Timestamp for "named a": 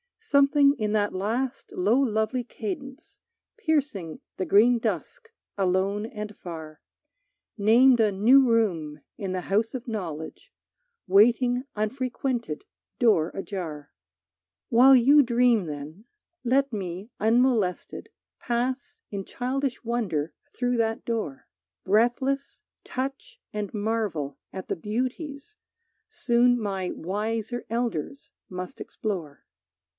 7.57-8.11